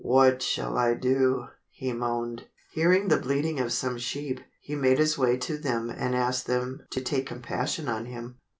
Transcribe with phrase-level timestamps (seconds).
[0.03, 2.47] "What shall I do?" he moaned.
[2.71, 6.87] Hearing the bleating of some sheep, he made his way to them and asked them
[6.89, 8.39] to take compassion on him.